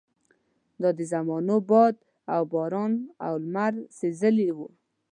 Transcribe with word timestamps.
دا 0.81 0.89
د 0.99 1.01
زمانو 1.13 1.55
باد 1.69 1.95
او 2.33 2.41
باران 2.53 2.93
او 3.25 3.33
لمر 3.43 3.73
سېزلي 3.97 4.49
وو. 4.57 4.67